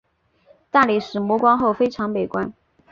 [0.71, 2.51] 大理石磨光后非常美观。